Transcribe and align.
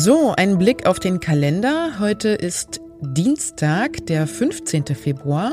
So, 0.00 0.32
ein 0.36 0.58
Blick 0.58 0.86
auf 0.86 1.00
den 1.00 1.18
Kalender. 1.18 1.98
Heute 1.98 2.28
ist 2.28 2.80
Dienstag, 3.00 4.06
der 4.06 4.28
15. 4.28 4.86
Februar. 4.94 5.52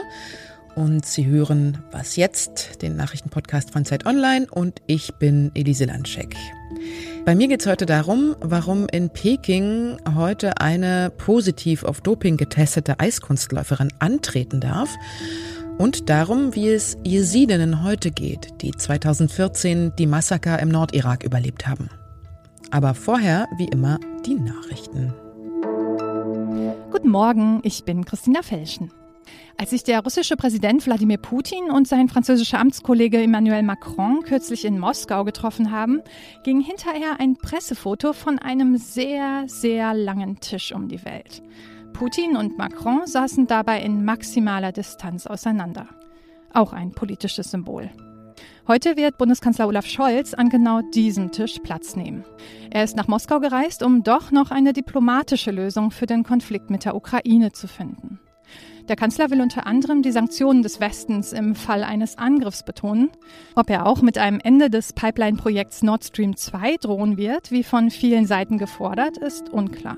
Und 0.75 1.03
Sie 1.03 1.25
hören 1.25 1.79
Was 1.89 2.15
jetzt, 2.15 2.83
den 2.83 2.95
Nachrichtenpodcast 2.95 3.71
von 3.71 3.85
Zeit 3.85 4.05
Online. 4.05 4.45
Und 4.51 4.83
ich 4.85 5.15
bin 5.15 5.49
Elise 5.55 5.85
Landscheck. 5.85 6.35
Bei 7.25 7.33
mir 7.33 7.47
geht 7.47 7.61
es 7.61 7.65
heute 7.65 7.87
darum, 7.87 8.35
warum 8.39 8.85
in 8.91 9.09
Peking 9.09 9.97
heute 10.13 10.61
eine 10.61 11.09
positiv 11.09 11.83
auf 11.83 12.01
Doping 12.01 12.37
getestete 12.37 12.99
Eiskunstläuferin 12.99 13.91
antreten 13.97 14.61
darf. 14.61 14.91
Und 15.79 16.07
darum, 16.07 16.53
wie 16.53 16.69
es 16.69 16.97
Jesidinnen 17.03 17.83
heute 17.83 18.11
geht, 18.11 18.61
die 18.61 18.69
2014 18.69 19.93
die 19.97 20.05
Massaker 20.05 20.59
im 20.59 20.69
Nordirak 20.69 21.23
überlebt 21.23 21.65
haben. 21.65 21.89
Aber 22.71 22.93
vorher, 22.93 23.47
wie 23.57 23.67
immer, 23.67 23.99
die 24.25 24.35
Nachrichten. 24.35 25.13
Guten 26.91 27.09
Morgen, 27.09 27.59
ich 27.63 27.83
bin 27.83 28.05
Christina 28.05 28.41
Felschen. 28.41 28.91
Als 29.57 29.69
sich 29.69 29.83
der 29.83 30.03
russische 30.03 30.35
Präsident 30.35 30.85
Wladimir 30.85 31.17
Putin 31.17 31.71
und 31.71 31.87
sein 31.87 32.09
französischer 32.09 32.59
Amtskollege 32.59 33.21
Emmanuel 33.21 33.63
Macron 33.63 34.23
kürzlich 34.23 34.65
in 34.65 34.79
Moskau 34.79 35.23
getroffen 35.23 35.71
haben, 35.71 36.01
ging 36.43 36.59
hinterher 36.59 37.19
ein 37.19 37.37
Pressefoto 37.37 38.11
von 38.11 38.37
einem 38.37 38.77
sehr, 38.77 39.45
sehr 39.47 39.93
langen 39.93 40.39
Tisch 40.41 40.73
um 40.73 40.89
die 40.89 41.03
Welt. 41.05 41.41
Putin 41.93 42.35
und 42.35 42.57
Macron 42.57 43.07
saßen 43.07 43.47
dabei 43.47 43.81
in 43.81 44.03
maximaler 44.03 44.73
Distanz 44.73 45.25
auseinander. 45.25 45.87
Auch 46.53 46.73
ein 46.73 46.91
politisches 46.91 47.51
Symbol. 47.51 47.89
Heute 48.67 48.97
wird 48.97 49.17
Bundeskanzler 49.17 49.67
Olaf 49.67 49.85
Scholz 49.85 50.33
an 50.33 50.49
genau 50.49 50.81
diesem 50.81 51.31
Tisch 51.31 51.59
Platz 51.63 51.95
nehmen. 51.95 52.25
Er 52.71 52.83
ist 52.83 52.95
nach 52.95 53.07
Moskau 53.07 53.39
gereist, 53.39 53.83
um 53.83 54.03
doch 54.03 54.31
noch 54.31 54.51
eine 54.51 54.73
diplomatische 54.73 55.51
Lösung 55.51 55.91
für 55.91 56.07
den 56.07 56.23
Konflikt 56.23 56.69
mit 56.69 56.85
der 56.85 56.95
Ukraine 56.95 57.51
zu 57.51 57.67
finden. 57.67 58.19
Der 58.87 58.95
Kanzler 58.95 59.31
will 59.31 59.41
unter 59.41 59.65
anderem 59.65 60.03
die 60.03 60.11
Sanktionen 60.11 60.61
des 60.61 60.79
Westens 60.79 61.33
im 61.33 61.55
Fall 61.55 61.83
eines 61.83 62.17
Angriffs 62.17 62.63
betonen. 62.63 63.09
Ob 63.55 63.69
er 63.69 63.87
auch 63.87 64.01
mit 64.01 64.17
einem 64.17 64.39
Ende 64.39 64.69
des 64.69 64.93
Pipeline-Projekts 64.93 65.81
Nord 65.81 66.03
Stream 66.03 66.35
2 66.35 66.77
drohen 66.77 67.17
wird, 67.17 67.51
wie 67.51 67.63
von 67.63 67.89
vielen 67.89 68.27
Seiten 68.27 68.59
gefordert, 68.59 69.17
ist 69.17 69.49
unklar. 69.49 69.97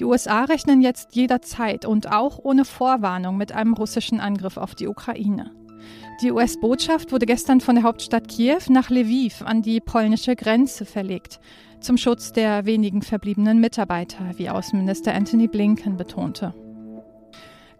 Die 0.00 0.04
USA 0.04 0.42
rechnen 0.44 0.80
jetzt 0.80 1.14
jederzeit 1.14 1.84
und 1.84 2.10
auch 2.10 2.40
ohne 2.42 2.64
Vorwarnung 2.64 3.36
mit 3.36 3.52
einem 3.52 3.74
russischen 3.74 4.18
Angriff 4.18 4.56
auf 4.56 4.74
die 4.74 4.88
Ukraine. 4.88 5.52
Die 6.22 6.30
US-Botschaft 6.30 7.10
wurde 7.10 7.26
gestern 7.26 7.60
von 7.60 7.74
der 7.74 7.82
Hauptstadt 7.82 8.28
Kiew 8.28 8.60
nach 8.68 8.88
Lviv 8.88 9.42
an 9.42 9.62
die 9.62 9.80
polnische 9.80 10.36
Grenze 10.36 10.84
verlegt, 10.84 11.40
zum 11.80 11.96
Schutz 11.96 12.32
der 12.32 12.66
wenigen 12.66 13.02
verbliebenen 13.02 13.58
Mitarbeiter, 13.58 14.30
wie 14.36 14.48
Außenminister 14.48 15.12
Anthony 15.12 15.48
Blinken 15.48 15.96
betonte. 15.96 16.54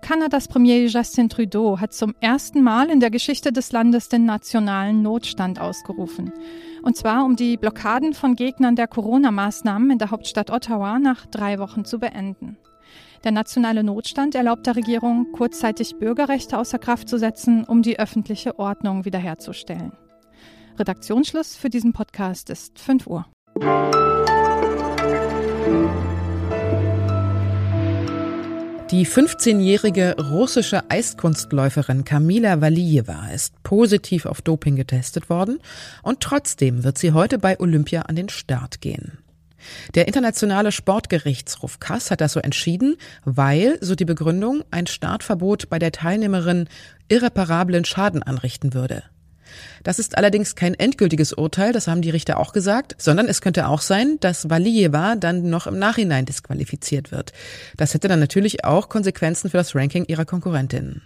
Kanadas 0.01 0.49
Premier 0.49 0.87
Justin 0.87 1.29
Trudeau 1.29 1.79
hat 1.79 1.95
zum 1.95 2.15
ersten 2.21 2.63
Mal 2.63 2.91
in 2.91 3.01
der 3.01 3.11
Geschichte 3.11 3.53
des 3.53 3.73
Landes 3.73 4.09
den 4.09 4.27
nationalen 4.27 5.01
Notstand 5.01 5.61
ausgerufen. 5.61 6.33
Und 6.83 6.97
zwar, 6.97 7.25
um 7.25 7.37
die 7.37 7.57
Blockaden 7.57 8.15
von 8.15 8.35
Gegnern 8.35 8.77
der 8.77 8.89
Corona-Maßnahmen 8.89 9.93
in 9.93 9.99
der 9.99 10.11
Hauptstadt 10.11 10.51
Ottawa 10.51 10.99
nach 10.99 11.25
drei 11.27 11.59
Wochen 11.59 11.85
zu 11.85 11.99
beenden. 11.99 12.59
Der 13.25 13.33
nationale 13.33 13.83
Notstand 13.83 14.35
erlaubt 14.35 14.67
der 14.67 14.77
Regierung, 14.77 15.33
kurzzeitig 15.33 15.97
Bürgerrechte 15.99 16.59
außer 16.59 16.79
Kraft 16.79 17.09
zu 17.09 17.19
setzen, 17.19 17.65
um 17.65 17.83
die 17.83 17.99
öffentliche 17.99 18.59
Ordnung 18.59 19.05
wiederherzustellen. 19.05 19.93
Redaktionsschluss 20.79 21.57
für 21.57 21.71
diesen 21.71 21.93
Podcast 21.93 22.51
ist 22.51 22.79
5 22.79 23.07
Uhr. 23.07 23.27
Die 28.91 29.07
15-jährige 29.07 30.15
russische 30.31 30.89
Eiskunstläuferin 30.91 32.05
Kamila 32.05 32.61
Valijewa 32.61 33.29
ist 33.35 33.61
positiv 33.63 34.27
auf 34.27 34.43
Doping 34.43 34.77
getestet 34.77 35.31
worden 35.31 35.59
und 36.03 36.21
trotzdem 36.21 36.85
wird 36.85 36.99
sie 36.99 37.13
heute 37.13 37.39
bei 37.39 37.59
Olympia 37.59 38.03
an 38.03 38.15
den 38.15 38.29
Start 38.29 38.81
gehen. 38.81 39.24
Der 39.95 40.07
internationale 40.07 40.73
Sportgerichtshof 40.73 41.81
Kass 41.81 42.11
hat 42.11 42.21
das 42.21 42.33
so 42.33 42.41
entschieden, 42.41 42.97
weil, 43.25 43.79
so 43.81 43.95
die 43.95 44.05
Begründung, 44.05 44.65
ein 44.71 44.87
Startverbot 44.87 45.69
bei 45.69 45.79
der 45.79 45.93
Teilnehmerin 45.93 46.69
irreparablen 47.09 47.85
Schaden 47.85 48.23
anrichten 48.23 48.75
würde. 48.75 49.05
Das 49.83 49.99
ist 49.99 50.17
allerdings 50.17 50.57
kein 50.57 50.75
endgültiges 50.75 51.33
Urteil, 51.33 51.73
das 51.73 51.87
haben 51.87 52.03
die 52.03 52.11
Richter 52.11 52.39
auch 52.39 52.53
gesagt, 52.53 52.97
sondern 52.99 53.29
es 53.29 53.41
könnte 53.41 53.69
auch 53.69 53.81
sein, 53.81 54.19
dass 54.21 54.51
Valijewa 54.51 55.17
dann 55.17 55.49
noch 55.51 55.67
im 55.67 55.79
Nachhinein 55.79 56.27
disqualifiziert 56.27 57.13
wird. 57.13 57.33
Das 57.77 57.95
hätte 57.95 58.09
dann 58.09 58.21
natürlich 58.21 58.65
auch 58.65 58.89
Konsequenzen 58.89 59.51
für 59.51 59.59
das 59.59 59.75
Ranking 59.75 60.05
ihrer 60.07 60.25
Konkurrentinnen. 60.25 61.03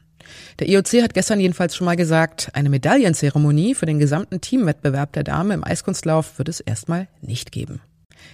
Der 0.58 0.68
IOC 0.68 1.02
hat 1.02 1.14
gestern 1.14 1.40
jedenfalls 1.40 1.74
schon 1.74 1.86
mal 1.86 1.96
gesagt, 1.96 2.50
eine 2.52 2.68
Medaillenzeremonie 2.68 3.74
für 3.74 3.86
den 3.86 3.98
gesamten 3.98 4.40
Teamwettbewerb 4.40 5.12
der 5.12 5.24
Dame 5.24 5.54
im 5.54 5.64
Eiskunstlauf 5.64 6.38
wird 6.38 6.48
es 6.48 6.60
erstmal 6.60 7.08
nicht 7.22 7.50
geben. 7.50 7.80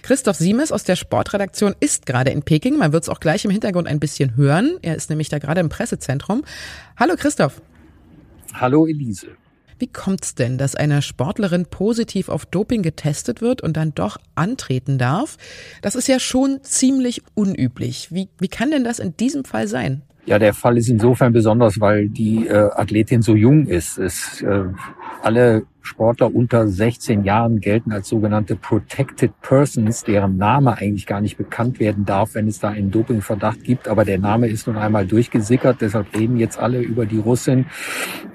Christoph 0.01 0.37
Siemes 0.37 0.71
aus 0.71 0.83
der 0.83 0.95
Sportredaktion 0.95 1.75
ist 1.79 2.05
gerade 2.05 2.31
in 2.31 2.43
Peking. 2.43 2.77
Man 2.77 2.93
wird 2.93 3.03
es 3.03 3.09
auch 3.09 3.19
gleich 3.19 3.45
im 3.45 3.51
Hintergrund 3.51 3.87
ein 3.87 3.99
bisschen 3.99 4.35
hören. 4.35 4.77
Er 4.81 4.95
ist 4.95 5.09
nämlich 5.09 5.29
da 5.29 5.39
gerade 5.39 5.61
im 5.61 5.69
Pressezentrum. 5.69 6.43
Hallo 6.97 7.15
Christoph. 7.17 7.61
Hallo 8.53 8.87
Elise. 8.87 9.27
Wie 9.77 9.87
kommt's 9.87 10.35
denn, 10.35 10.57
dass 10.57 10.75
eine 10.75 11.01
Sportlerin 11.01 11.65
positiv 11.65 12.29
auf 12.29 12.45
Doping 12.45 12.81
getestet 12.81 13.41
wird 13.41 13.61
und 13.61 13.75
dann 13.75 13.93
doch 13.93 14.17
antreten 14.35 14.97
darf? 14.97 15.37
Das 15.81 15.95
ist 15.95 16.07
ja 16.07 16.19
schon 16.19 16.59
ziemlich 16.63 17.21
unüblich. 17.33 18.07
Wie, 18.11 18.29
wie 18.39 18.47
kann 18.47 18.71
denn 18.71 18.85
das 18.85 18.99
in 18.99 19.17
diesem 19.17 19.43
Fall 19.43 19.67
sein? 19.67 20.01
Ja, 20.25 20.39
der 20.39 20.53
Fall 20.53 20.77
ist 20.77 20.89
insofern 20.89 21.33
besonders, 21.33 21.79
weil 21.79 22.07
die 22.07 22.47
äh, 22.47 22.69
Athletin 22.73 23.21
so 23.21 23.35
jung 23.35 23.67
ist. 23.67 23.97
Es, 23.97 24.41
äh, 24.41 24.63
alle 25.21 25.63
Sportler 25.85 26.33
unter 26.33 26.67
16 26.67 27.23
Jahren 27.23 27.61
gelten 27.61 27.91
als 27.91 28.09
sogenannte 28.09 28.55
Protected 28.55 29.39
Persons, 29.41 30.03
deren 30.03 30.37
Name 30.37 30.77
eigentlich 30.77 31.05
gar 31.05 31.21
nicht 31.21 31.37
bekannt 31.37 31.79
werden 31.79 32.05
darf, 32.05 32.33
wenn 32.33 32.47
es 32.47 32.59
da 32.59 32.69
einen 32.69 32.91
Dopingverdacht 32.91 33.63
gibt. 33.63 33.87
Aber 33.87 34.03
der 34.03 34.17
Name 34.17 34.47
ist 34.47 34.67
nun 34.67 34.77
einmal 34.77 35.05
durchgesickert, 35.05 35.81
deshalb 35.81 36.15
reden 36.15 36.37
jetzt 36.37 36.59
alle 36.59 36.81
über 36.81 37.05
die 37.05 37.19
Russin. 37.19 37.67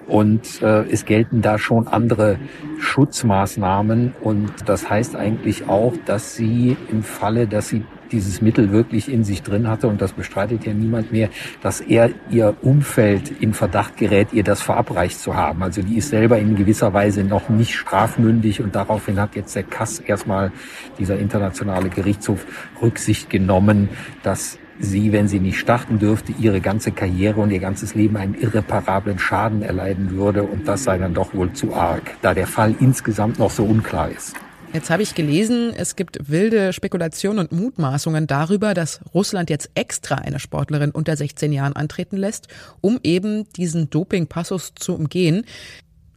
Und 0.07 0.63
äh, 0.63 0.85
es 0.91 1.05
gelten 1.05 1.43
da 1.43 1.59
schon 1.59 1.87
andere 1.87 2.39
Schutzmaßnahmen. 2.79 4.15
Und 4.21 4.53
das 4.67 4.89
heißt 4.89 5.17
eigentlich 5.17 5.69
auch, 5.69 5.95
dass 6.07 6.35
sie 6.35 6.77
im 6.91 7.03
Falle, 7.03 7.47
dass 7.47 7.69
sie 7.69 7.85
dieses 8.13 8.43
Mittel 8.43 8.73
wirklich 8.73 9.11
in 9.11 9.25
sich 9.25 9.43
drin 9.43 9.69
hatte, 9.69 9.89
und 9.89 10.01
das 10.01 10.13
bestreitet 10.13 10.67
ja 10.67 10.73
niemand 10.73 11.13
mehr, 11.13 11.29
dass 11.63 11.81
er 11.81 12.11
ihr 12.31 12.57
Umfeld 12.63 13.31
in 13.41 13.55
Verdacht 13.55 13.97
gerät, 13.97 14.33
ihr 14.33 14.45
das 14.45 14.63
verabreicht 14.63 15.19
zu 15.19 15.35
haben. 15.35 15.63
Also 15.63 15.83
die 15.83 15.97
ist 15.97 16.11
selber 16.11 16.39
in 16.39 16.57
gewisser 16.57 16.93
Weise 16.93 17.25
noch 17.25 17.49
nicht 17.49 17.75
strafmündig 17.75 18.61
und 18.61 18.75
daraufhin 18.75 19.21
hat 19.21 19.37
jetzt 19.37 19.55
der 19.55 19.65
Kass 19.65 19.99
erstmal 19.99 20.53
dieser 20.99 21.19
internationale 21.19 21.89
Gerichtshof 21.89 22.47
Rücksicht 22.81 23.31
genommen, 23.31 23.89
dass 24.23 24.59
sie, 24.81 25.13
wenn 25.13 25.29
sie 25.29 25.41
nicht 25.41 25.59
starten 25.59 25.99
dürfte, 25.99 26.33
ihre 26.39 26.61
ganze 26.61 26.93
Karriere 26.93 27.41
und 27.41 27.51
ihr 27.51 27.61
ganzes 27.61 27.95
Leben 27.95 28.17
einen 28.17 28.35
irreparablen 28.35 29.19
Schaden 29.19 29.63
erleiden 29.63 30.11
würde 30.13 30.43
und 30.43 30.67
das 30.67 30.85
sei 30.85 30.99
dann 30.99 31.15
doch 31.15 31.35
wohl 31.35 31.53
zu 31.53 31.75
arg, 31.75 32.03
da 32.23 32.35
der 32.35 32.47
Fall 32.47 32.75
insgesamt 32.81 33.39
noch 33.39 33.51
so 33.51 33.65
unklar 33.65 34.11
ist. 34.11 34.35
Jetzt 34.73 34.89
habe 34.89 35.03
ich 35.03 35.17
gelesen, 35.17 35.73
es 35.75 35.97
gibt 35.97 36.31
wilde 36.31 36.73
Spekulationen 36.73 37.41
und 37.41 37.51
Mutmaßungen 37.51 38.29
darüber, 38.29 38.73
dass 38.73 39.01
Russland 39.13 39.51
jetzt 39.51 39.69
extra 39.75 40.15
eine 40.15 40.39
Sportlerin 40.39 40.93
unter 40.93 41.17
16 41.17 41.53
Jahren 41.53 41.75
antreten 41.75 42.17
lässt, 42.17 42.47
um 42.81 43.01
eben 43.03 43.51
diesen 43.55 43.91
Doping-Passus 43.91 44.75
zu 44.77 44.95
umgehen. 44.95 45.45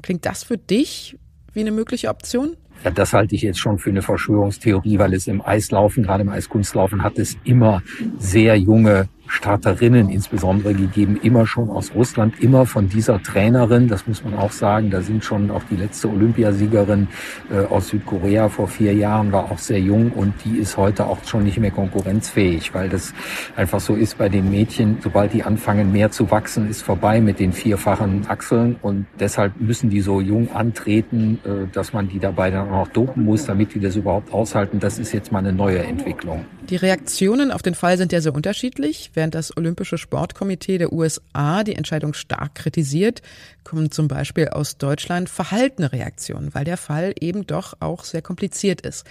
Klingt 0.03 0.27
das 0.27 0.43
für 0.43 0.59
dich 0.59 1.17
wie 1.53 1.61
eine 1.61 1.71
mögliche 1.71 2.09
Option? 2.09 2.55
Ja, 2.83 2.91
das 2.91 3.13
halte 3.13 3.33
ich 3.33 3.41
jetzt 3.41 3.59
schon 3.59 3.79
für 3.79 3.89
eine 3.89 4.03
Verschwörungstheorie, 4.03 4.99
weil 4.99 5.15
es 5.15 5.25
im 5.25 5.41
Eislaufen, 5.41 6.03
gerade 6.03 6.21
im 6.21 6.29
Eiskunstlaufen, 6.29 7.01
hat 7.01 7.17
es 7.17 7.38
immer 7.45 7.81
sehr 8.19 8.56
junge 8.56 9.09
Starterinnen 9.33 10.09
insbesondere 10.09 10.75
gegeben, 10.75 11.19
immer 11.24 11.47
schon 11.47 11.71
aus 11.71 11.95
Russland, 11.95 12.39
immer 12.39 12.68
von 12.68 12.88
dieser 12.88 13.21
Trainerin, 13.21 13.88
das 13.88 14.06
muss 14.06 14.24
man 14.24 14.35
auch 14.35 14.51
sagen, 14.51 14.91
da 14.91 15.01
sind 15.01 15.24
schon 15.25 15.50
auch 15.50 15.63
die 15.71 15.75
letzte 15.75 16.07
Olympiasiegerin 16.07 17.07
äh, 17.51 17.65
aus 17.65 17.88
Südkorea 17.88 18.47
vor 18.50 18.68
vier 18.68 18.94
Jahren, 18.94 19.31
war 19.31 19.51
auch 19.51 19.57
sehr 19.57 19.80
jung 19.80 20.12
und 20.12 20.33
die 20.45 20.59
ist 20.59 20.77
heute 20.77 21.07
auch 21.07 21.18
schon 21.25 21.44
nicht 21.45 21.57
mehr 21.57 21.71
konkurrenzfähig, 21.71 22.75
weil 22.75 22.89
das 22.89 23.12
einfach 23.56 23.80
so 23.80 23.95
ist 23.95 24.19
bei 24.19 24.30
den 24.30 24.51
Mädchen, 24.51 24.97
sobald 25.01 25.33
die 25.33 25.41
anfangen 25.41 25.91
mehr 25.91 26.12
zu 26.12 26.30
wachsen, 26.30 26.69
ist 26.69 26.83
vorbei 26.83 27.19
mit 27.19 27.39
den 27.39 27.53
vierfachen 27.53 28.27
Achseln 28.27 28.75
und 28.83 29.07
deshalb 29.19 29.59
müssen 29.59 29.89
die 29.89 30.01
so 30.01 30.21
jung 30.21 30.51
antreten, 30.53 31.39
äh, 31.44 31.68
dass 31.74 31.91
man 31.91 32.07
die 32.07 32.19
dabei 32.19 32.51
dann 32.51 32.69
auch 32.69 32.88
dopen 32.89 33.25
muss, 33.25 33.45
damit 33.45 33.74
die 33.74 33.80
das 33.80 33.95
überhaupt 33.95 34.31
aushalten. 34.31 34.80
Das 34.80 35.00
ist 35.00 35.12
jetzt 35.12 35.31
mal 35.31 35.39
eine 35.39 35.53
neue 35.53 35.80
Entwicklung. 35.80 36.45
Die 36.69 36.75
Reaktionen 36.75 37.51
auf 37.51 37.62
den 37.62 37.74
Fall 37.74 37.97
sind 37.97 38.13
ja 38.13 38.21
sehr 38.21 38.33
unterschiedlich. 38.33 39.12
Wer 39.13 39.22
während 39.23 39.35
das 39.35 39.55
Olympische 39.55 39.97
Sportkomitee 39.97 40.77
der 40.77 40.91
USA 40.91 41.63
die 41.63 41.75
Entscheidung 41.75 42.13
stark 42.13 42.55
kritisiert, 42.55 43.21
kommen 43.63 43.89
zum 43.89 44.09
Beispiel 44.09 44.49
aus 44.49 44.77
Deutschland 44.77 45.29
verhaltene 45.29 45.93
Reaktionen, 45.93 46.53
weil 46.53 46.65
der 46.65 46.75
Fall 46.75 47.13
eben 47.21 47.47
doch 47.47 47.73
auch 47.79 48.03
sehr 48.03 48.21
kompliziert 48.21 48.81
ist. 48.81 49.05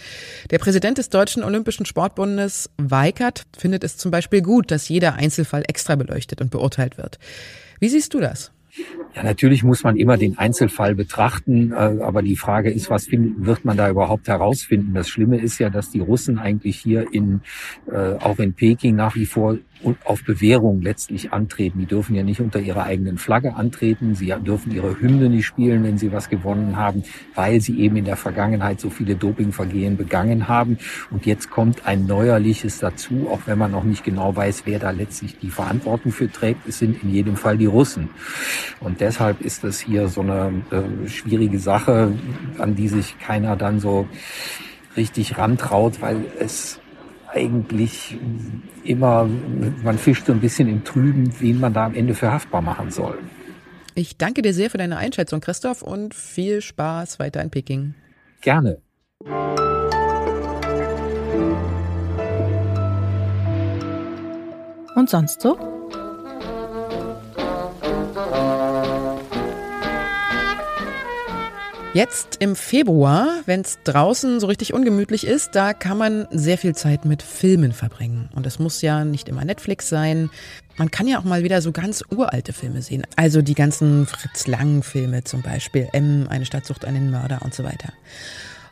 Der 0.51 0.59
Präsident 0.59 0.99
des 0.99 1.09
Deutschen 1.09 1.43
Olympischen 1.43 1.87
Sportbundes, 1.87 2.69
Weikert, 2.77 3.45
findet 3.57 3.85
es 3.85 3.97
zum 3.97 4.11
Beispiel 4.11 4.43
gut, 4.43 4.71
dass 4.71 4.91
jeder 4.91 5.15
Einzelfall 5.15 5.63
extra 5.67 5.97
beleuchtet 5.97 6.43
und 6.43 6.51
beurteilt 6.51 6.99
wird. 6.99 7.19
Wie 7.81 7.89
siehst 7.89 8.13
du 8.13 8.21
das? 8.21 8.53
Ja, 9.15 9.23
natürlich 9.23 9.63
muss 9.63 9.85
man 9.85 9.97
immer 9.97 10.17
den 10.17 10.39
Einzelfall 10.39 10.95
betrachten, 10.95 11.73
äh, 11.73 11.75
aber 11.75 12.23
die 12.23 12.37
Frage 12.37 12.71
ist, 12.71 12.89
was 12.89 13.09
wird 13.11 13.65
man 13.65 13.77
da 13.77 13.91
überhaupt 13.91 14.27
herausfinden? 14.27 14.95
Das 14.95 15.09
Schlimme 15.09 15.39
ist 15.39 15.59
ja, 15.59 15.69
dass 15.69 15.91
die 15.91 16.01
Russen 16.01 16.39
eigentlich 16.39 16.79
hier 16.79 17.13
in, 17.13 17.43
äh, 17.91 18.15
auch 18.15 18.39
in 18.39 18.55
Peking 18.55 18.97
nach 18.97 19.15
wie 19.15 19.27
vor 19.27 19.59
auf 20.05 20.25
Bewährung 20.25 20.81
letztlich 20.81 21.33
antreten. 21.33 21.81
Die 21.81 21.87
dürfen 21.87 22.15
ja 22.15 22.23
nicht 22.23 22.41
unter 22.41 22.61
ihrer 22.61 22.85
eigenen 22.85 23.19
Flagge 23.19 23.55
antreten. 23.55 24.15
Sie 24.15 24.33
dürfen 24.45 24.73
ihre 24.73 25.01
Hymne 25.01 25.29
nicht 25.29 25.47
spielen, 25.47 25.83
wenn 25.85 25.99
sie 25.99 26.13
was 26.13 26.29
gewonnen 26.29 26.77
haben, 26.77 27.03
weil 27.35 27.61
sie 27.61 27.81
eben 27.81 27.97
in 27.97 28.05
der 28.05 28.17
Vergangenheit 28.17 28.81
so 28.81 28.91
viele 28.91 29.17
Dopingvergehen 29.17 29.97
begangen 29.97 30.49
haben. 30.49 30.79
Und 31.11 31.27
jetzt 31.27 31.51
kommt 31.51 31.87
ein 31.87 32.07
neuerliches 32.07 32.79
dazu, 32.79 33.29
auch 33.31 33.41
wenn 33.47 33.59
man 33.59 33.73
noch 33.73 33.85
nicht 33.85 34.05
genau 34.05 34.35
weiß, 34.35 34.63
wer 34.67 34.79
da 34.79 34.91
letztlich 34.91 35.39
die 35.39 35.51
Verantwortung 35.51 36.13
für 36.13 36.31
trägt. 36.31 36.67
Es 36.69 36.79
sind 36.79 37.03
in 37.03 37.11
jedem 37.11 37.37
Fall 37.37 37.59
die 37.59 37.67
Russen. 37.67 38.09
Und 38.81 39.01
deshalb 39.03 39.41
ist 39.41 39.65
das 39.65 39.81
hier 39.81 40.09
so 40.09 40.21
eine 40.21 40.63
äh, 40.71 41.09
schwierige 41.09 41.59
Sache, 41.59 42.13
an 42.59 42.75
die 42.77 42.89
sich 42.89 43.19
keiner 43.19 43.57
dann 43.57 43.81
so 43.81 44.07
richtig 44.97 45.37
rantraut, 45.37 46.01
weil 46.01 46.25
es 46.39 46.79
eigentlich 47.33 48.17
immer, 48.85 49.29
man 49.83 49.99
fischt 49.99 50.27
so 50.27 50.33
ein 50.33 50.41
bisschen 50.41 50.69
im 50.69 50.85
Trüben, 50.85 51.33
wen 51.41 51.59
man 51.59 51.73
da 51.73 51.87
am 51.87 51.95
Ende 51.95 52.15
für 52.15 52.31
haftbar 52.31 52.63
machen 52.63 52.91
soll. 52.91 53.19
Ich 53.95 54.17
danke 54.17 54.41
dir 54.41 54.55
sehr 54.55 54.71
für 54.71 54.79
deine 54.79 54.99
Einschätzung, 54.99 55.41
Christoph, 55.41 55.83
und 55.83 56.15
viel 56.15 56.61
Spaß 56.61 57.19
weiter 57.19 57.43
in 57.43 57.51
Peking. 57.51 57.95
Gerne. 58.41 58.79
Und 64.95 65.11
sonst 65.11 65.41
so? 65.41 65.72
Jetzt 71.95 72.39
im 72.39 72.57
Februar, 72.57 73.43
wenn 73.45 73.61
es 73.61 73.79
draußen 73.85 74.41
so 74.41 74.47
richtig 74.47 74.73
ungemütlich 74.73 75.27
ist, 75.27 75.55
da 75.55 75.75
kann 75.75 75.99
man 75.99 76.27
sehr 76.31 76.57
viel 76.57 76.75
Zeit 76.75 77.05
mit 77.05 77.23
Filmen 77.23 77.73
verbringen. 77.73 78.31
Und 78.35 78.47
es 78.47 78.59
muss 78.59 78.81
ja 78.81 79.05
nicht 79.05 79.29
immer 79.29 79.45
Netflix 79.45 79.91
sein. 79.91 80.31
Man 80.79 80.91
kann 80.91 81.07
ja 81.07 81.19
auch 81.19 81.25
mal 81.25 81.45
wieder 81.45 81.61
so 81.61 81.71
ganz 81.71 82.03
uralte 82.09 82.55
Filme 82.55 82.81
sehen. 82.81 83.03
Also 83.17 83.43
die 83.43 83.53
ganzen 83.53 84.07
Fritz 84.07 84.47
Lang-Filme 84.47 85.25
zum 85.25 85.43
Beispiel. 85.43 85.87
M, 85.93 86.29
eine 86.31 86.47
Stadt 86.47 86.65
sucht 86.65 86.87
einen 86.87 87.11
Mörder 87.11 87.41
und 87.43 87.53
so 87.53 87.63
weiter. 87.63 87.93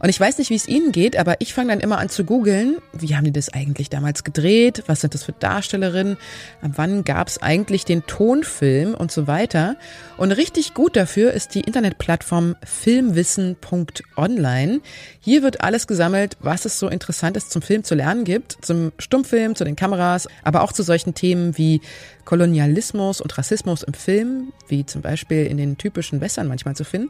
Und 0.01 0.09
ich 0.09 0.19
weiß 0.19 0.39
nicht, 0.39 0.51
wie 0.51 0.57
es 0.57 0.67
Ihnen 0.67 0.91
geht, 0.93 1.17
aber 1.17 1.37
ich 1.41 1.53
fange 1.53 1.69
dann 1.69 1.81
immer 1.81 1.99
an 1.99 2.09
zu 2.09 2.25
googeln, 2.25 2.79
wie 2.93 3.15
haben 3.15 3.25
die 3.25 3.33
das 3.33 3.53
eigentlich 3.53 3.91
damals 3.91 4.25
gedreht, 4.25 4.85
was 4.87 5.03
sind 5.03 5.13
das 5.15 5.25
für 5.25 5.33
Darstellerinnen, 5.33 6.17
wann 6.63 7.05
gab 7.05 7.29
es 7.29 7.43
eigentlich 7.43 7.85
den 7.85 8.07
Tonfilm 8.07 8.95
und 8.95 9.13
so 9.13 9.27
weiter. 9.27 9.77
Und 10.17 10.33
richtig 10.33 10.73
gut 10.73 10.97
dafür 10.97 11.33
ist 11.33 11.55
die 11.55 11.61
Internetplattform 11.61 12.57
filmwissen.online. 12.65 14.81
Hier 15.21 15.43
wird 15.43 15.61
alles 15.61 15.87
gesammelt, 15.87 16.39
was 16.41 16.65
es 16.65 16.79
so 16.79 16.89
Interessantes 16.89 17.51
zum 17.51 17.61
Film 17.61 17.85
zu 17.85 17.95
lernen 17.95 18.25
gibt, 18.25 18.57
zum 18.65 18.93
Stummfilm, 18.99 19.55
zu 19.55 19.65
den 19.65 19.77
Kameras, 19.77 20.29
aber 20.43 20.63
auch 20.63 20.73
zu 20.73 20.83
solchen 20.83 21.15
Themen 21.15 21.59
wie 21.59 21.83
Kolonialismus 22.25 23.21
und 23.21 23.37
Rassismus 23.37 23.83
im 23.83 23.93
Film, 23.93 24.55
wie 24.69 24.87
zum 24.87 25.03
Beispiel 25.03 25.47
in 25.47 25.57
den 25.57 25.79
typischen 25.79 26.21
Wässern 26.21 26.49
manchmal 26.49 26.77
zu 26.77 26.85
finden. 26.85 27.09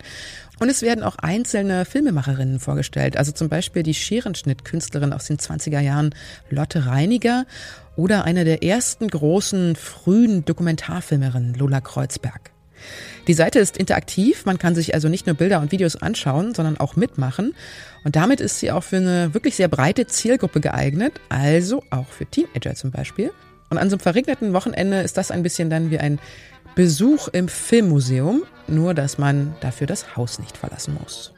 Und 0.60 0.68
es 0.68 0.82
werden 0.82 1.02
auch 1.02 1.16
einzelne 1.16 1.86
Filmemacherinnen 1.86 2.60
vorgestellt, 2.60 3.16
also 3.16 3.32
zum 3.32 3.48
Beispiel 3.48 3.82
die 3.82 3.94
Scherenschnittkünstlerin 3.94 5.14
aus 5.14 5.24
den 5.24 5.38
20er 5.38 5.80
Jahren 5.80 6.14
Lotte 6.50 6.84
Reiniger 6.84 7.46
oder 7.96 8.24
eine 8.24 8.44
der 8.44 8.62
ersten 8.62 9.08
großen 9.08 9.74
frühen 9.74 10.44
Dokumentarfilmerinnen 10.44 11.54
Lola 11.54 11.80
Kreuzberg. 11.80 12.50
Die 13.26 13.32
Seite 13.32 13.58
ist 13.58 13.78
interaktiv, 13.78 14.44
man 14.44 14.58
kann 14.58 14.74
sich 14.74 14.92
also 14.92 15.08
nicht 15.08 15.26
nur 15.26 15.34
Bilder 15.34 15.60
und 15.60 15.72
Videos 15.72 15.96
anschauen, 15.96 16.54
sondern 16.54 16.76
auch 16.76 16.94
mitmachen. 16.94 17.54
Und 18.04 18.16
damit 18.16 18.42
ist 18.42 18.60
sie 18.60 18.70
auch 18.70 18.82
für 18.82 18.98
eine 18.98 19.32
wirklich 19.32 19.56
sehr 19.56 19.68
breite 19.68 20.06
Zielgruppe 20.06 20.60
geeignet, 20.60 21.14
also 21.30 21.82
auch 21.88 22.08
für 22.08 22.26
Teenager 22.26 22.74
zum 22.74 22.90
Beispiel. 22.90 23.32
Und 23.70 23.78
an 23.78 23.88
so 23.88 23.94
einem 23.94 24.00
verregneten 24.00 24.52
Wochenende 24.52 25.00
ist 25.00 25.16
das 25.16 25.30
ein 25.30 25.42
bisschen 25.42 25.70
dann 25.70 25.90
wie 25.90 25.98
ein 25.98 26.18
Besuch 26.74 27.28
im 27.28 27.48
Filmmuseum, 27.48 28.42
nur 28.66 28.94
dass 28.94 29.18
man 29.18 29.54
dafür 29.60 29.86
das 29.86 30.16
Haus 30.16 30.38
nicht 30.38 30.56
verlassen 30.56 30.96
muss. 31.00 31.34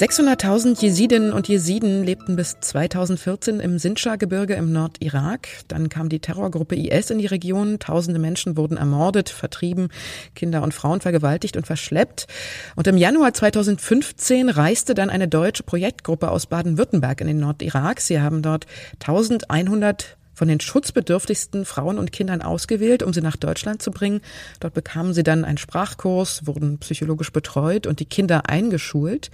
600.000 0.00 0.80
Jesidinnen 0.80 1.30
und 1.30 1.46
Jesiden 1.46 2.02
lebten 2.04 2.34
bis 2.34 2.58
2014 2.58 3.60
im 3.60 3.78
Sinjar-Gebirge 3.78 4.54
im 4.54 4.72
Nordirak. 4.72 5.48
Dann 5.68 5.90
kam 5.90 6.08
die 6.08 6.20
Terrorgruppe 6.20 6.74
IS 6.74 7.10
in 7.10 7.18
die 7.18 7.26
Region. 7.26 7.78
Tausende 7.80 8.18
Menschen 8.18 8.56
wurden 8.56 8.78
ermordet, 8.78 9.28
vertrieben, 9.28 9.90
Kinder 10.34 10.62
und 10.62 10.72
Frauen 10.72 11.02
vergewaltigt 11.02 11.58
und 11.58 11.66
verschleppt. 11.66 12.28
Und 12.76 12.86
im 12.86 12.96
Januar 12.96 13.34
2015 13.34 14.48
reiste 14.48 14.94
dann 14.94 15.10
eine 15.10 15.28
deutsche 15.28 15.64
Projektgruppe 15.64 16.30
aus 16.30 16.46
Baden-Württemberg 16.46 17.20
in 17.20 17.26
den 17.26 17.40
Nordirak. 17.40 18.00
Sie 18.00 18.22
haben 18.22 18.40
dort 18.40 18.64
1100 19.00 20.16
von 20.34 20.48
den 20.48 20.60
schutzbedürftigsten 20.60 21.64
Frauen 21.64 21.98
und 21.98 22.12
Kindern 22.12 22.42
ausgewählt, 22.42 23.02
um 23.02 23.12
sie 23.12 23.20
nach 23.20 23.36
Deutschland 23.36 23.82
zu 23.82 23.90
bringen. 23.90 24.20
Dort 24.60 24.74
bekamen 24.74 25.14
sie 25.14 25.22
dann 25.22 25.44
einen 25.44 25.58
Sprachkurs, 25.58 26.46
wurden 26.46 26.78
psychologisch 26.78 27.32
betreut 27.32 27.86
und 27.86 28.00
die 28.00 28.06
Kinder 28.06 28.48
eingeschult. 28.48 29.30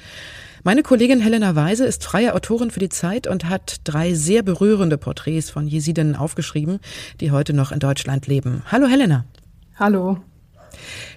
Meine 0.63 0.83
Kollegin 0.83 1.21
Helena 1.21 1.55
Weise 1.55 1.87
ist 1.87 2.05
freie 2.05 2.35
Autorin 2.35 2.71
für 2.71 2.81
die 2.81 2.89
Zeit 2.89 3.27
und 3.27 3.49
hat 3.49 3.77
drei 3.85 4.15
sehr 4.15 4.43
berührende 4.43 4.99
Porträts 4.99 5.51
von 5.51 5.69
Jesidinnen 5.69 6.17
aufgeschrieben, 6.17 6.81
die 7.21 7.31
heute 7.31 7.53
noch 7.53 7.71
in 7.71 7.79
Deutschland 7.79 8.27
leben. 8.27 8.63
Hallo 8.71 8.89
Helena. 8.89 9.25
Hallo. 9.79 10.19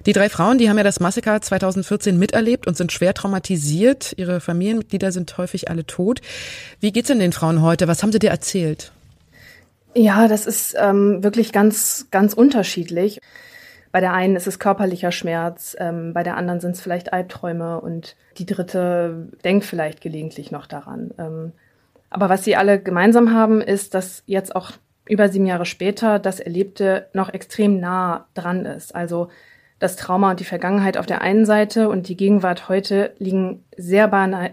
Die 0.05 0.13
drei 0.13 0.29
Frauen, 0.29 0.57
die 0.57 0.69
haben 0.69 0.77
ja 0.77 0.83
das 0.83 0.99
Massaker 0.99 1.41
2014 1.41 2.17
miterlebt 2.17 2.67
und 2.67 2.77
sind 2.77 2.91
schwer 2.91 3.13
traumatisiert. 3.13 4.13
Ihre 4.17 4.39
Familienmitglieder 4.39 5.11
sind 5.11 5.37
häufig 5.37 5.69
alle 5.69 5.85
tot. 5.85 6.21
Wie 6.79 6.91
geht's 6.91 7.07
denn 7.07 7.19
den 7.19 7.33
Frauen 7.33 7.61
heute? 7.61 7.87
Was 7.87 8.03
haben 8.03 8.11
sie 8.11 8.19
dir 8.19 8.29
erzählt? 8.29 8.91
Ja, 9.95 10.27
das 10.27 10.45
ist 10.45 10.75
ähm, 10.79 11.23
wirklich 11.23 11.51
ganz, 11.51 12.07
ganz 12.11 12.33
unterschiedlich. 12.33 13.19
Bei 13.91 14.01
der 14.01 14.13
einen 14.13 14.35
ist 14.35 14.45
es 14.45 14.59
körperlicher 14.59 15.11
Schmerz, 15.11 15.75
ähm, 15.79 16.13
bei 16.13 16.21
der 16.21 16.37
anderen 16.37 16.59
sind 16.59 16.71
es 16.71 16.81
vielleicht 16.81 17.11
Albträume 17.11 17.81
und 17.81 18.15
die 18.37 18.45
dritte 18.45 19.29
denkt 19.43 19.65
vielleicht 19.65 20.01
gelegentlich 20.01 20.51
noch 20.51 20.67
daran. 20.67 21.11
Ähm, 21.17 21.53
aber 22.11 22.29
was 22.29 22.43
sie 22.43 22.55
alle 22.55 22.79
gemeinsam 22.79 23.33
haben, 23.33 23.61
ist, 23.61 23.95
dass 23.95 24.23
jetzt 24.27 24.55
auch 24.55 24.71
über 25.07 25.27
sieben 25.29 25.47
Jahre 25.47 25.65
später 25.65 26.19
das 26.19 26.39
Erlebte 26.39 27.07
noch 27.13 27.33
extrem 27.33 27.79
nah 27.79 28.27
dran 28.35 28.65
ist. 28.65 28.93
Also 28.93 29.29
das 29.79 29.95
Trauma 29.95 30.31
und 30.31 30.39
die 30.41 30.45
Vergangenheit 30.45 30.97
auf 30.97 31.05
der 31.05 31.21
einen 31.21 31.45
Seite 31.45 31.89
und 31.89 32.09
die 32.09 32.17
Gegenwart 32.17 32.67
heute 32.67 33.13
liegen 33.17 33.63
sehr, 33.77 34.09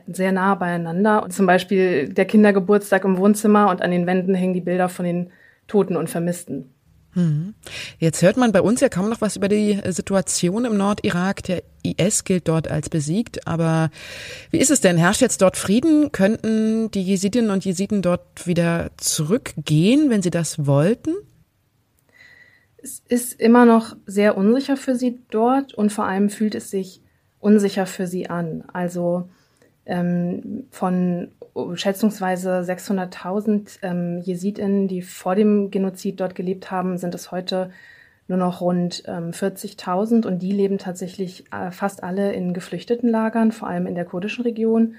sehr 0.06 0.32
nah 0.32 0.54
beieinander. 0.54 1.22
Und 1.24 1.32
zum 1.32 1.46
Beispiel 1.46 2.08
der 2.08 2.24
Kindergeburtstag 2.24 3.04
im 3.04 3.18
Wohnzimmer 3.18 3.68
und 3.70 3.82
an 3.82 3.90
den 3.90 4.06
Wänden 4.06 4.34
hängen 4.34 4.54
die 4.54 4.60
Bilder 4.60 4.88
von 4.88 5.04
den 5.04 5.30
Toten 5.66 5.96
und 5.96 6.08
Vermissten. 6.08 6.72
Mhm. 7.16 7.54
Jetzt 7.98 8.22
hört 8.22 8.36
man 8.36 8.52
bei 8.52 8.60
uns 8.60 8.80
ja 8.80 8.88
kaum 8.88 9.08
noch 9.08 9.20
was 9.20 9.36
über 9.36 9.48
die 9.48 9.80
Situation 9.88 10.64
im 10.64 10.76
Nordirak. 10.76 11.42
Der 11.44 11.62
IS 11.82 12.24
gilt 12.24 12.46
dort 12.46 12.68
als 12.68 12.88
besiegt. 12.88 13.48
Aber 13.48 13.90
wie 14.50 14.58
ist 14.58 14.70
es 14.70 14.80
denn? 14.80 14.96
Herrscht 14.96 15.22
jetzt 15.22 15.42
dort 15.42 15.56
Frieden? 15.56 16.12
Könnten 16.12 16.90
die 16.92 17.02
Jesidinnen 17.02 17.50
und 17.50 17.64
Jesiden 17.64 18.02
dort 18.02 18.46
wieder 18.46 18.90
zurückgehen, 18.98 20.10
wenn 20.10 20.22
sie 20.22 20.30
das 20.30 20.66
wollten? 20.66 21.14
Es 22.86 23.02
ist 23.08 23.40
immer 23.40 23.64
noch 23.64 23.96
sehr 24.06 24.36
unsicher 24.36 24.76
für 24.76 24.94
sie 24.94 25.18
dort 25.30 25.74
und 25.74 25.90
vor 25.90 26.04
allem 26.04 26.30
fühlt 26.30 26.54
es 26.54 26.70
sich 26.70 27.02
unsicher 27.40 27.84
für 27.84 28.06
sie 28.06 28.30
an. 28.30 28.62
Also 28.72 29.28
ähm, 29.86 30.68
von 30.70 31.32
schätzungsweise 31.74 32.60
600.000 32.60 33.78
ähm, 33.82 34.20
Jesidinnen, 34.22 34.86
die 34.86 35.02
vor 35.02 35.34
dem 35.34 35.72
Genozid 35.72 36.20
dort 36.20 36.36
gelebt 36.36 36.70
haben, 36.70 36.96
sind 36.96 37.12
es 37.16 37.32
heute 37.32 37.72
nur 38.28 38.38
noch 38.38 38.60
rund 38.60 39.02
ähm, 39.08 39.32
40.000 39.32 40.24
und 40.24 40.38
die 40.38 40.52
leben 40.52 40.78
tatsächlich 40.78 41.44
äh, 41.52 41.72
fast 41.72 42.04
alle 42.04 42.34
in 42.34 42.54
geflüchteten 42.54 43.08
Lagern, 43.10 43.50
vor 43.50 43.66
allem 43.66 43.88
in 43.88 43.96
der 43.96 44.04
kurdischen 44.04 44.44
Region. 44.44 44.94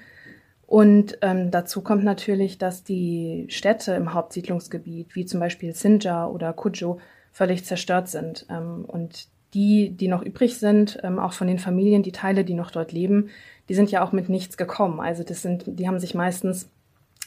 Und 0.66 1.16
ähm, 1.22 1.50
dazu 1.50 1.80
kommt 1.80 2.04
natürlich, 2.04 2.58
dass 2.58 2.84
die 2.84 3.46
Städte 3.48 3.92
im 3.92 4.12
Hauptsiedlungsgebiet, 4.12 5.14
wie 5.14 5.24
zum 5.24 5.40
Beispiel 5.40 5.74
Sinjar 5.74 6.30
oder 6.30 6.52
Kujo, 6.52 6.98
völlig 7.38 7.64
zerstört 7.64 8.08
sind. 8.08 8.46
Ähm, 8.50 8.84
und 8.84 9.28
die, 9.54 9.90
die 9.90 10.08
noch 10.08 10.22
übrig 10.22 10.58
sind, 10.58 10.98
ähm, 11.04 11.20
auch 11.20 11.32
von 11.32 11.46
den 11.46 11.60
Familien, 11.60 12.02
die 12.02 12.12
Teile, 12.12 12.44
die 12.44 12.54
noch 12.54 12.72
dort 12.72 12.90
leben, 12.90 13.30
die 13.68 13.74
sind 13.74 13.92
ja 13.92 14.04
auch 14.04 14.10
mit 14.10 14.28
nichts 14.28 14.56
gekommen. 14.56 14.98
Also 14.98 15.22
das 15.22 15.40
sind, 15.40 15.64
die 15.66 15.86
haben 15.86 16.00
sich 16.00 16.14
meistens 16.14 16.68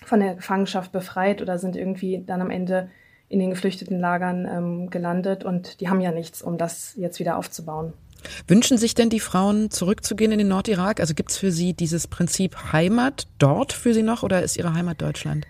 von 0.06 0.20
der 0.20 0.36
Gefangenschaft 0.36 0.92
befreit 0.92 1.42
oder 1.42 1.58
sind 1.58 1.78
irgendwie 1.78 2.24
dann 2.26 2.42
am 2.42 2.50
Ende 2.50 2.90
in 3.30 3.40
den 3.40 3.52
geflüchteten 3.52 4.00
Lagern 4.00 4.46
ähm, 4.46 4.90
gelandet 4.90 5.46
und 5.46 5.80
die 5.80 5.88
haben 5.88 6.02
ja 6.02 6.12
nichts, 6.12 6.42
um 6.42 6.58
das 6.58 6.94
jetzt 6.98 7.20
wieder 7.20 7.38
aufzubauen. 7.38 7.94
Wünschen 8.48 8.78
sich 8.78 8.94
denn 8.94 9.10
die 9.10 9.22
Frauen 9.22 9.72
zurückzugehen 9.72 10.34
in 10.34 10.40
den 10.40 10.50
Nordirak? 10.50 11.00
Also 11.00 11.14
gibt 11.14 11.32
es 11.32 11.38
für 11.38 11.52
sie 11.52 11.74
dieses 11.74 12.08
Prinzip 12.08 12.74
Heimat 12.74 13.28
dort 13.40 13.72
für 13.72 13.94
sie 13.94 14.04
noch 14.04 14.24
oder 14.24 14.44
ist 14.44 14.58
ihre 14.58 14.74
Heimat 14.74 15.02
Deutschland? 15.02 15.48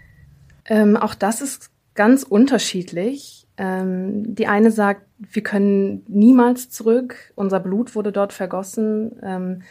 Ähm, 0.65 0.95
auch 0.95 1.15
das 1.15 1.41
ist 1.41 1.71
ganz 1.95 2.21
unterschiedlich. 2.23 3.40
Ähm, 3.57 4.35
die 4.35 4.47
eine 4.47 4.71
sagt, 4.71 5.05
wir 5.19 5.43
können 5.43 6.03
niemals 6.07 6.69
zurück, 6.69 7.33
unser 7.35 7.59
Blut 7.59 7.95
wurde 7.95 8.11
dort 8.11 8.33
vergossen. 8.33 9.19
Ähm, 9.21 9.61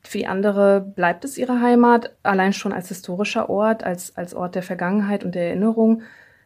für 0.00 0.18
die 0.18 0.26
andere 0.26 0.80
bleibt 0.80 1.24
es 1.24 1.38
ihre 1.38 1.60
Heimat, 1.60 2.14
allein 2.22 2.52
schon 2.52 2.72
als 2.72 2.88
historischer 2.88 3.48
Ort, 3.48 3.84
als, 3.84 4.16
als 4.16 4.34
Ort 4.34 4.54
der 4.54 4.62
Vergangenheit 4.62 5.24
und 5.24 5.34
der 5.34 5.48
Erinnerung. 5.48 6.02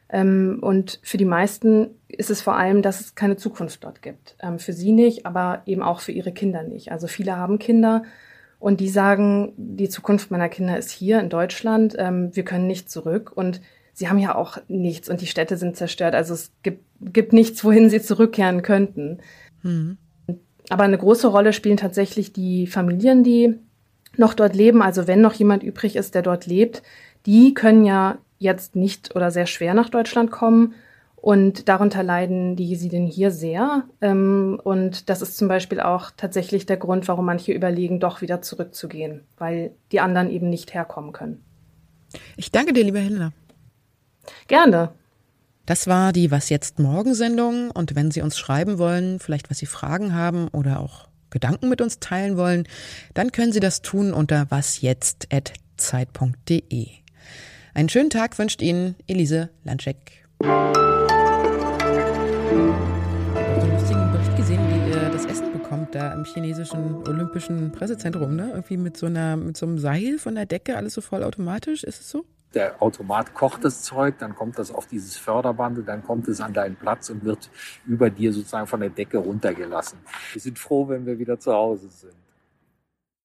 Ähm, 0.09 0.59
und 0.61 1.01
für 1.03 1.17
die 1.17 1.25
meisten 1.25 1.91
ist 2.09 2.31
es 2.31 2.43
vor 2.43 2.57
allem, 2.57 2.83
dass 2.83 3.01
es 3.01 3.15
keine 3.15 3.37
Zukunft 3.37 3.83
dort 3.83 4.03
gibt. 4.03 4.37
Ähm, 4.41 4.59
für 4.59 4.73
sie 4.73 4.93
nicht, 4.93 5.27
aber 5.27 5.63
eben 5.67 5.83
auch 5.83 6.01
für 6.01 6.13
ihre 6.13 6.33
Kinder 6.33 6.63
nicht. 6.63 6.93
Also 6.93 7.07
viele 7.07 7.37
haben 7.37 7.59
Kinder 7.59 8.03
und 8.59 8.81
die 8.81 8.89
sagen, 8.89 9.53
die 9.57 9.89
Zukunft 9.89 10.31
meiner 10.31 10.49
Kinder 10.49 10.77
ist 10.79 10.91
hier 10.91 11.21
in 11.21 11.29
Deutschland. 11.29 11.97
Ähm, 11.99 12.35
wir 12.35 12.45
können 12.45 12.67
nicht 12.67 12.91
zurück 12.91 13.33
und 13.35 13.61
sie 13.97 14.11
haben 14.11 14.19
ja 14.19 14.35
auch 14.35 14.59
nichts 14.69 15.09
und 15.09 15.23
die 15.23 15.27
Städte 15.27 15.57
sind 15.57 15.75
zerstört. 15.75 16.15
Also 16.15 16.35
es 16.35 16.53
gibt, 16.63 16.85
gibt 17.01 17.33
nichts, 17.33 17.65
wohin 17.65 17.89
sie 17.89 18.03
zurückkehren 18.03 18.61
könnten. 18.61 19.21
Mhm. 19.63 19.97
Aber 20.69 20.85
eine 20.85 20.99
große 20.99 21.27
Rolle 21.29 21.55
spielen 21.55 21.79
tatsächlich 21.79 22.33
die 22.33 22.67
Familien, 22.67 23.25
die 23.25 23.55
noch 24.19 24.35
dort 24.35 24.55
leben. 24.55 24.83
Also 24.83 25.07
wenn 25.07 25.23
noch 25.23 25.33
jemand 25.33 25.63
übrig 25.63 25.97
ist, 25.97 26.15
der 26.15 26.21
dort 26.21 26.45
lebt, 26.45 26.83
die 27.25 27.55
können 27.55 27.87
ja 27.87 28.19
jetzt 28.39 28.77
nicht 28.77 29.17
oder 29.17 29.31
sehr 29.31 29.47
schwer 29.47 29.73
nach 29.73 29.89
Deutschland 29.89 30.31
kommen. 30.31 30.75
Und 31.17 31.67
darunter 31.67 32.03
leiden 32.03 32.55
die 32.55 32.67
Jesiden 32.67 33.07
hier 33.07 33.31
sehr. 33.31 33.85
Ähm, 34.03 34.61
und 34.63 35.09
das 35.09 35.23
ist 35.23 35.39
zum 35.39 35.49
Beispiel 35.49 35.81
auch 35.81 36.11
tatsächlich 36.15 36.67
der 36.67 36.77
Grund, 36.77 37.09
warum 37.09 37.25
manche 37.25 37.53
überlegen, 37.53 37.99
doch 37.99 38.21
wieder 38.21 38.43
zurückzugehen, 38.43 39.23
weil 39.39 39.71
die 39.91 40.01
anderen 40.01 40.31
eben 40.31 40.51
nicht 40.51 40.75
herkommen 40.75 41.13
können. 41.13 41.43
Ich 42.37 42.53
danke 42.53 42.75
dir, 42.75 42.85
liebe 42.85 42.99
Helena. 42.99 43.33
Gerne. 44.49 44.91
Das 45.67 45.87
war 45.89 46.13
die 46.13 46.31
Was 46.31 46.49
jetzt 46.49 46.79
morgen 46.79 47.15
Sendung. 47.15 47.73
Und 47.73 47.97
wenn 47.97 48.13
Sie 48.13 48.23
uns 48.23 48.39
schreiben 48.39 48.79
wollen, 48.79 49.19
vielleicht 49.19 49.51
was 49.51 49.59
Sie 49.59 49.67
Fragen 49.67 50.15
haben 50.15 50.47
oder 50.49 50.81
auch 50.81 51.09
Gedanken 51.31 51.69
mit 51.69 51.81
uns 51.81 51.99
teilen 51.99 52.37
wollen, 52.37 52.69
dann 53.15 53.33
können 53.33 53.53
Sie 53.53 53.59
das 53.61 53.83
tun 53.83 54.13
unter 54.13 54.49
wasjetzt.zeit.de. 54.51 56.89
Einen 57.75 57.89
schönen 57.89 58.11
Tag 58.11 58.39
wünscht 58.39 58.63
Ihnen 58.63 58.95
Elise 59.09 59.51
Landscheck. 59.65 60.25
Ich 60.41 60.47
habe 60.47 60.73
so 63.55 63.55
einen 63.55 63.73
lustigen 63.73 64.13
Bericht 64.13 64.37
gesehen, 64.37 64.61
wie 64.71 64.91
ihr 64.91 65.11
das 65.11 65.27
Essen 65.27 65.53
bekommt 65.53 65.97
da 65.97 66.15
im 66.15 66.25
chinesischen 66.25 67.07
Olympischen 67.09 67.73
Pressezentrum, 67.73 68.37
ne? 68.37 68.51
Irgendwie 68.51 68.77
mit 68.77 68.97
so 68.97 69.07
einer, 69.07 69.37
mit 69.37 69.57
so 69.57 69.67
einem 69.67 69.79
Seil 69.79 70.19
von 70.19 70.37
der 70.37 70.47
Decke, 70.47 70.77
alles 70.77 70.95
so 70.95 71.01
vollautomatisch. 71.01 71.83
Ist 71.83 72.01
es 72.01 72.09
so? 72.09 72.25
Der 72.55 72.83
Automat 72.83 73.35
kocht 73.35 73.65
das 73.65 73.83
Zeug, 73.83 74.19
dann 74.19 74.35
kommt 74.35 74.59
das 74.59 74.71
auf 74.71 74.87
dieses 74.87 75.17
Förderband, 75.17 75.87
dann 75.87 76.03
kommt 76.05 76.29
es 76.29 76.41
an 76.41 76.53
deinen 76.53 76.77
Platz 76.77 77.11
und 77.11 77.25
wird 77.25 77.51
über 77.87 78.11
dir 78.11 78.33
sozusagen 78.33 78.67
von 78.67 78.81
der 78.81 78.91
Decke 78.91 79.19
runtergelassen. 79.19 79.99
Wir 80.33 80.41
sind 80.41 80.59
froh, 80.59 80.89
wenn 80.89 81.05
wir 81.05 81.19
wieder 81.19 81.39
zu 81.39 81.53
Hause 81.53 81.89
sind. 81.91 82.26